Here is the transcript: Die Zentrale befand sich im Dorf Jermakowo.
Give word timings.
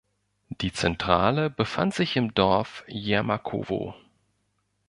Die 0.49 0.73
Zentrale 0.73 1.51
befand 1.51 1.93
sich 1.93 2.15
im 2.15 2.33
Dorf 2.33 2.83
Jermakowo. 2.87 3.93